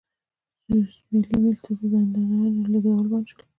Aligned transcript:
سوېلي 0.93 1.35
ویلز 1.41 1.59
ته 1.65 1.71
د 1.79 1.81
زندانیانو 1.91 2.69
لېږدول 2.73 3.07
بند 3.11 3.25
شول. 3.29 3.41